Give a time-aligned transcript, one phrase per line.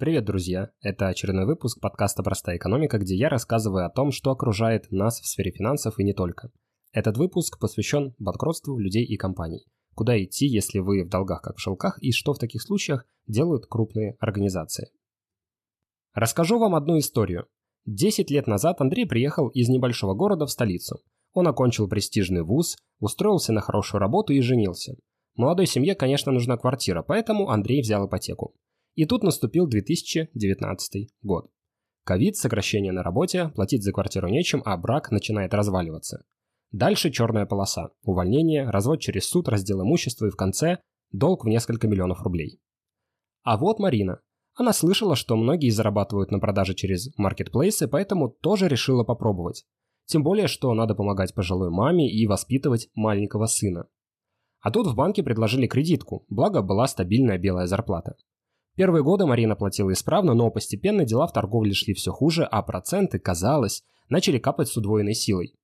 [0.00, 0.70] Привет, друзья!
[0.80, 5.26] Это очередной выпуск подкаста «Простая экономика», где я рассказываю о том, что окружает нас в
[5.26, 6.50] сфере финансов и не только.
[6.90, 9.66] Этот выпуск посвящен банкротству людей и компаний.
[9.94, 13.66] Куда идти, если вы в долгах как в шелках, и что в таких случаях делают
[13.66, 14.88] крупные организации.
[16.14, 17.44] Расскажу вам одну историю.
[17.84, 21.02] Десять лет назад Андрей приехал из небольшого города в столицу.
[21.34, 24.94] Он окончил престижный вуз, устроился на хорошую работу и женился.
[25.34, 28.54] Молодой семье, конечно, нужна квартира, поэтому Андрей взял ипотеку.
[28.94, 31.50] И тут наступил 2019 год.
[32.04, 36.24] Ковид, сокращение на работе, платить за квартиру нечем, а брак начинает разваливаться.
[36.72, 40.78] Дальше черная полоса, увольнение, развод через суд, раздел имущества и в конце
[41.12, 42.60] долг в несколько миллионов рублей.
[43.42, 44.20] А вот Марина.
[44.54, 49.64] Она слышала, что многие зарабатывают на продаже через маркетплейсы, поэтому тоже решила попробовать.
[50.06, 53.86] Тем более, что надо помогать пожилой маме и воспитывать маленького сына.
[54.60, 58.16] А тут в банке предложили кредитку, благо была стабильная белая зарплата.
[58.76, 63.18] Первые годы Марина платила исправно, но постепенно дела в торговле шли все хуже, а проценты,
[63.18, 65.54] казалось, начали капать с удвоенной силой.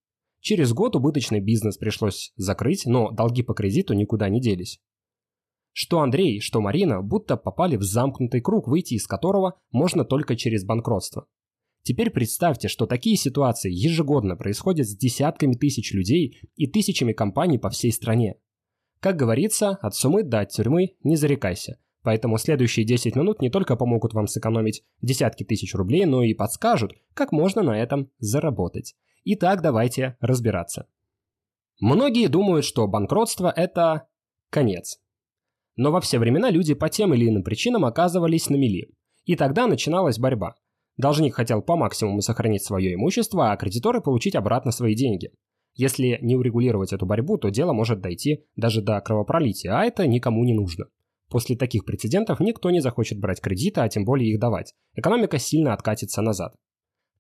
[0.41, 4.81] Через год убыточный бизнес пришлось закрыть, но долги по кредиту никуда не делись.
[5.73, 10.65] Что Андрей, что Марина будто попали в замкнутый круг, выйти из которого можно только через
[10.65, 11.27] банкротство.
[11.83, 17.71] Теперь представьте, что такие ситуации ежегодно происходят с десятками тысяч людей и тысячами компаний по
[17.71, 18.37] всей стране.
[19.01, 21.79] Как говорится, от сумы до от тюрьмы не зарекайся.
[22.07, 26.93] Поэтому следующие 10 минут не только помогут вам сэкономить десятки тысяч рублей, но и подскажут,
[27.15, 28.95] как можно на этом заработать.
[29.25, 30.87] Итак, давайте разбираться.
[31.81, 34.07] Многие думают, что банкротство– это
[34.51, 35.01] конец.
[35.75, 38.95] Но во все времена люди по тем или иным причинам оказывались на мели.
[39.25, 40.55] И тогда начиналась борьба.
[40.97, 45.33] Должник хотел по максимуму сохранить свое имущество, а кредиторы получить обратно свои деньги.
[45.75, 50.45] Если не урегулировать эту борьбу, то дело может дойти даже до кровопролития, а это никому
[50.45, 50.87] не нужно.
[51.29, 54.75] После таких прецедентов никто не захочет брать кредиты, а тем более их давать.
[54.95, 56.55] Экономика сильно откатится назад.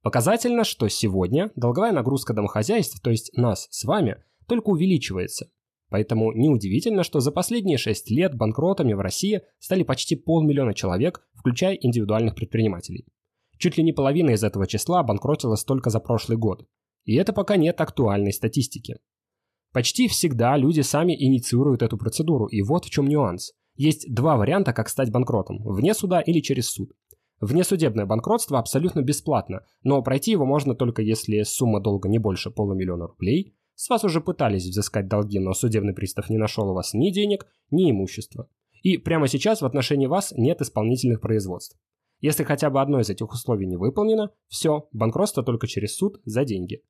[0.02, 5.50] Показательно, что сегодня долговая нагрузка домохозяйств, то есть нас с вами, только увеличивается.
[5.88, 11.74] Поэтому неудивительно, что за последние 6 лет банкротами в России стали почти полмиллиона человек, включая
[11.74, 13.06] индивидуальных предпринимателей.
[13.58, 16.66] Чуть ли не половина из этого числа банкротилась только за прошлый год.
[17.04, 18.98] И это пока нет актуальной статистики.
[19.72, 24.72] Почти всегда люди сами инициируют эту процедуру, и вот в чем нюанс– есть два варианта,
[24.72, 26.92] как стать банкротом– вне суда или через суд.
[27.40, 33.06] Внесудебное банкротство абсолютно бесплатно, но пройти его можно только если сумма долга не больше полумиллиона
[33.06, 37.10] рублей, с вас уже пытались взыскать долги, но судебный пристав не нашел у вас ни
[37.10, 38.48] денег, ни имущества.
[38.82, 41.78] И прямо сейчас в отношении вас нет исполнительных производств.
[42.20, 46.44] Если хотя бы одно из этих условий не выполнено, все, банкротство только через суд за
[46.46, 46.82] деньги.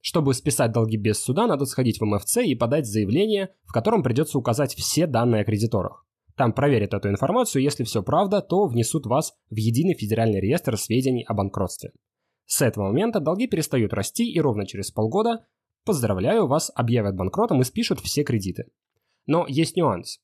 [0.00, 4.36] Чтобы списать долги без суда, надо сходить в МФЦ и подать заявление, в котором придется
[4.36, 6.04] указать все данные о кредиторах.
[6.36, 11.24] Там проверят эту информацию, если все правда, то внесут вас в единый федеральный реестр сведений
[11.24, 11.92] о банкротстве.
[12.46, 15.46] С этого момента долги перестают расти и ровно через полгода,
[15.84, 18.64] поздравляю, вас объявят банкротом и спишут все кредиты.
[19.26, 20.18] Но есть нюанс.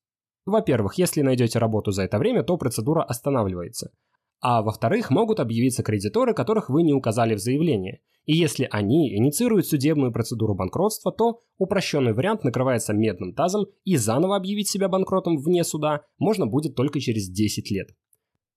[0.46, 3.92] Во-первых, если найдете работу за это время, то процедура останавливается.
[4.40, 8.00] А во-вторых, могут объявиться кредиторы, которых вы не указали в заявлении.
[8.24, 14.36] И если они инициируют судебную процедуру банкротства, то упрощенный вариант накрывается медным тазом и заново
[14.36, 17.88] объявить себя банкротом вне суда можно будет только через 10 лет.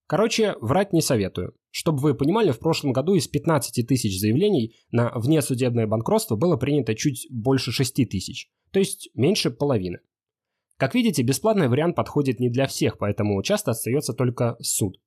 [0.07, 1.55] Короче, врать не советую.
[1.69, 6.93] Чтобы вы понимали, в прошлом году из 15 тысяч заявлений на внесудебное банкротство было принято
[6.93, 9.99] чуть больше 6 тысяч, то есть меньше половины.
[10.75, 14.97] Как видите, бесплатный вариант подходит не для всех, поэтому часто остается только суд.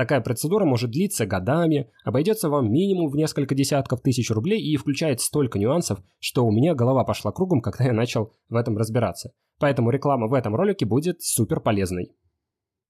[0.00, 5.20] Такая процедура может длиться годами, обойдется вам минимум в несколько десятков тысяч рублей и включает
[5.20, 9.32] столько нюансов, что у меня голова пошла кругом, когда я начал в этом разбираться.
[9.58, 12.16] Поэтому реклама в этом ролике будет супер полезной.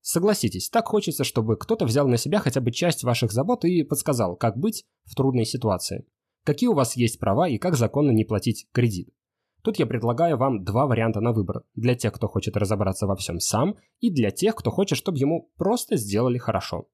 [0.00, 4.36] Согласитесь, так хочется, чтобы кто-то взял на себя хотя бы часть ваших забот и подсказал,
[4.36, 6.06] как быть в трудной ситуации.
[6.44, 9.08] Какие у вас есть права и как законно не платить кредит.
[9.64, 11.64] Тут я предлагаю вам два варианта на выбор.
[11.74, 15.50] Для тех, кто хочет разобраться во всем сам, и для тех, кто хочет, чтобы ему
[15.56, 16.86] просто сделали хорошо.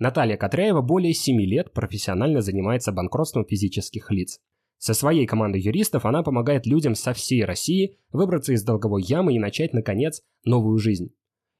[0.00, 4.40] Наталья Катряева более 7 лет профессионально занимается банкротством физических лиц.
[4.78, 9.38] Со своей командой юристов она помогает людям со всей России выбраться из долговой ямы и
[9.38, 11.10] начать, наконец, новую жизнь.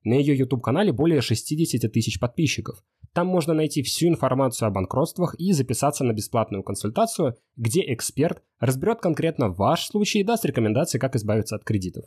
[0.05, 2.82] На ее YouTube-канале более 60 тысяч подписчиков.
[3.12, 9.00] Там можно найти всю информацию о банкротствах и записаться на бесплатную консультацию, где эксперт разберет
[9.00, 12.06] конкретно ваш случай и даст рекомендации, как избавиться от кредитов.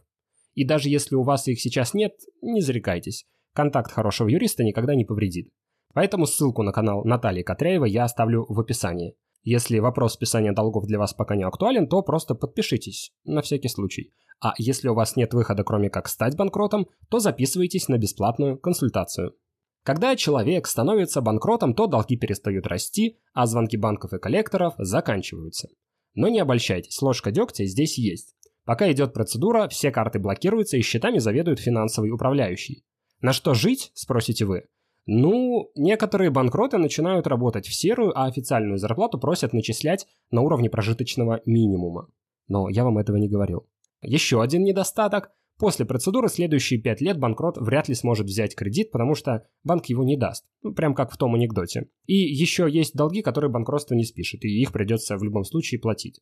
[0.56, 3.28] И даже если у вас их сейчас нет, не зарекайтесь.
[3.54, 5.50] Контакт хорошего юриста никогда не повредит.
[5.94, 9.16] Поэтому ссылку на канал Натальи Катряева я оставлю в описании.
[9.44, 14.13] Если вопрос списания долгов для вас пока не актуален, то просто подпишитесь, на всякий случай.
[14.40, 19.36] А если у вас нет выхода, кроме как стать банкротом, то записывайтесь на бесплатную консультацию.
[19.84, 25.68] Когда человек становится банкротом, то долги перестают расти, а звонки банков и коллекторов заканчиваются.
[26.16, 28.36] Но не обольщайтесь, ложка дегтя здесь есть.
[28.66, 32.86] Пока идет процедура, все карты блокируются и счетами заведует финансовый управляющий.
[33.19, 34.68] На что жить, спросите вы?
[35.06, 41.42] Ну, некоторые банкроты начинают работать в серую, а официальную зарплату просят начислять на уровне прожиточного
[41.46, 42.08] минимума.
[42.48, 43.68] Но я вам этого не говорил.
[44.02, 45.32] Еще один недостаток.
[45.60, 50.04] После процедуры следующие 5 лет банкрот вряд ли сможет взять кредит, потому что банк его
[50.04, 50.46] не даст.
[50.62, 51.90] Ну, прям как в том анекдоте.
[52.06, 56.22] И еще есть долги, которые банкротство не спишет, и их придется в любом случае платить.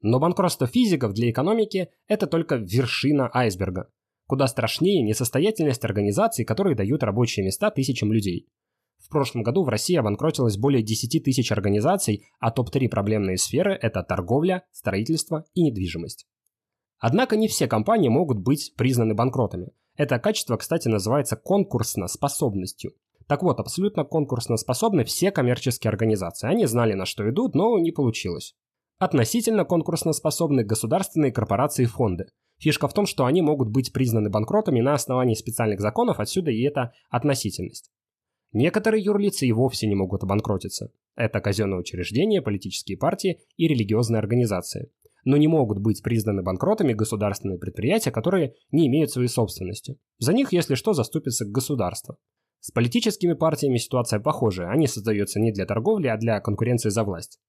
[0.00, 3.88] Но банкротство физиков для экономики– это только вершина айсберга.
[4.32, 8.48] Куда страшнее несостоятельность организаций, которые дают рабочие места тысячам людей.
[8.96, 14.02] В прошлом году в России обанкротилось более 10 тысяч организаций, а топ-3 проблемные сферы– это
[14.02, 16.24] торговля, строительство и недвижимость.
[16.98, 19.72] Однако не все компании могут быть признаны банкротами.
[19.98, 22.94] Это качество, кстати, называется конкурсно способностью.
[23.26, 26.48] Так вот, абсолютно конкурсно способны все коммерческие организации.
[26.48, 28.54] Они знали, на что идут, но не получилось.
[29.02, 32.26] Относительно конкурсно способны государственные корпорации и фонды.
[32.60, 36.62] Фишка в том, что они могут быть признаны банкротами на основании специальных законов, отсюда и
[36.62, 37.90] эта относительность.
[38.52, 40.92] Некоторые юрлицы и вовсе не могут обанкротиться.
[41.16, 44.92] Это казенные учреждения, политические партии и религиозные организации.
[45.24, 49.98] Но не могут быть признаны банкротами государственные предприятия, которые не имеют своей собственности.
[50.18, 52.18] За них, если что, заступится государство.
[52.60, 54.70] С политическими партиями ситуация похожая.
[54.70, 57.40] Они создаются не для торговли, а для конкуренции за власть.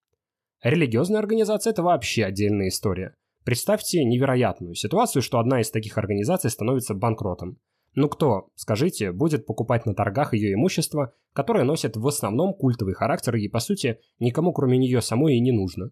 [0.63, 3.15] Религиозная организация– это вообще отдельная история.
[3.43, 7.59] Представьте невероятную ситуацию, что одна из таких организаций становится банкротом.
[7.95, 13.35] Ну кто, скажите, будет покупать на торгах ее имущество, которое носит в основном культовый характер
[13.35, 15.91] и, по сути, никому кроме нее самой и не нужно?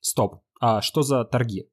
[0.00, 1.68] Стоп, а что за торги?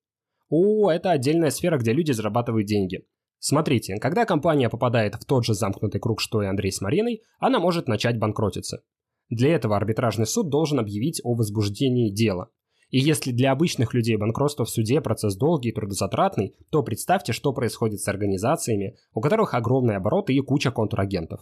[0.50, 3.08] О, это отдельная сфера, где люди зарабатывают деньги.
[3.40, 7.60] Смотрите, когда компания попадает в тот же замкнутый круг, что и Андрей с Мариной, она
[7.60, 8.84] может начать банкротиться.
[9.30, 12.50] Для этого арбитражный суд должен объявить о возбуждении дела.
[12.90, 17.52] И если для обычных людей банкротство в суде процесс долгий и трудозатратный, то представьте, что
[17.52, 21.42] происходит с организациями, у которых огромные обороты и куча контрагентов.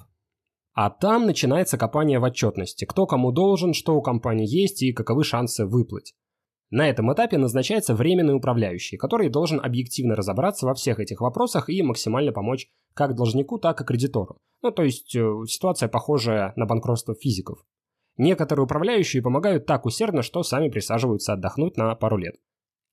[0.73, 5.23] А там начинается копание в отчетности, кто кому должен, что у компании есть и каковы
[5.23, 6.15] шансы выплыть.
[6.71, 11.83] На этом этапе назначается временный управляющий, который должен объективно разобраться во всех этих вопросах и
[11.83, 14.39] максимально помочь как должнику, так и кредитору.
[14.63, 17.63] Ну, то есть э, ситуация похожая на банкротство физиков.
[18.17, 22.35] Некоторые управляющие помогают так усердно, что сами присаживаются отдохнуть на пару лет.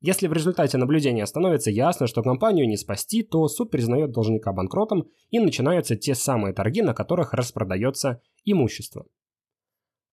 [0.01, 5.11] Если в результате наблюдения становится ясно, что компанию не спасти, то суд признает должника банкротом
[5.29, 9.05] и начинаются те самые торги, на которых распродается имущество.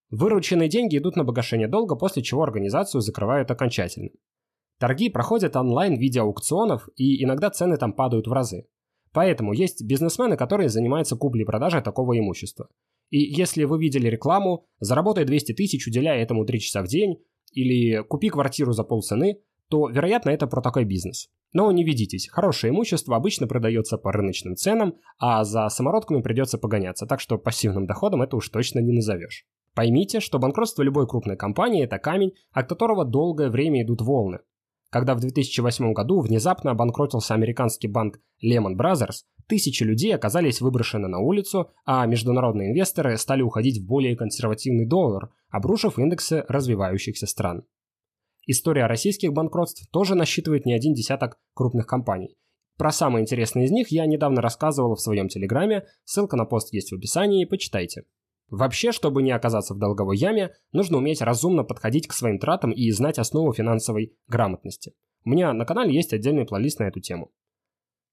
[0.09, 4.09] Вырученные деньги идут на погашение долга, после чего организацию закрывают окончательно.
[4.77, 8.67] Торги проходят онлайн в виде аукционов, и иногда цены там падают в разы.
[9.13, 12.67] Поэтому есть бизнесмены, которые занимаются куплей-продажей такого имущества.
[13.09, 17.17] И если вы видели рекламу «заработай 200 тысяч, уделяя этому 3 часа в день»
[17.51, 19.39] или «купи квартиру за полцены»,
[19.69, 21.29] то, вероятно, это про такой бизнес.
[21.53, 27.05] Но не ведитесь, хорошее имущество обычно продается по рыночным ценам, а за самородками придется погоняться,
[27.05, 29.45] так что пассивным доходом это уж точно не назовешь.
[29.73, 34.39] Поймите, что банкротство любой крупной компании– это камень, от которого долгое время идут волны.
[34.89, 41.19] Когда в 2008 году внезапно обанкротился американский банк Lehman Brothers, тысячи людей оказались выброшены на
[41.19, 47.63] улицу, а международные инвесторы стали уходить в более консервативный доллар, обрушив индексы развивающихся стран.
[48.45, 52.37] История российских банкротств тоже насчитывает не один десяток крупных компаний.
[52.77, 56.91] Про самые интересные из них я недавно рассказывал в своем телеграме, ссылка на пост есть
[56.91, 58.03] в описании, почитайте.
[58.49, 62.89] Вообще, чтобы не оказаться в долговой яме, нужно уметь разумно подходить к своим тратам и
[62.91, 64.93] знать основу финансовой грамотности.
[65.25, 67.31] У меня на канале есть отдельный плейлист на эту тему.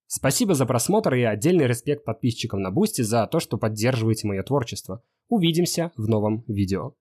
[0.06, 5.02] Спасибо за просмотр и отдельный респект подписчикам на Бусти за то, что поддерживаете мое творчество.
[5.28, 6.94] Увидимся в новом видео.